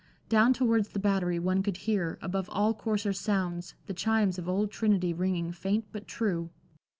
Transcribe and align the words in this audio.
Down 0.29 0.51
towards 0.51 0.87
the 0.89 0.99
Battery 0.99 1.37
one 1.37 1.61
could 1.61 1.77
hear, 1.77 2.17
above 2.23 2.49
all 2.49 2.73
coarser 2.73 3.13
sounds, 3.13 3.75
the 3.85 3.93
chimes 3.93 4.39
of 4.39 4.49
Old 4.49 4.71
Trinity 4.71 5.13
ringing 5.13 5.51
faint 5.51 5.85
but 5.91 6.07
true. 6.07 6.49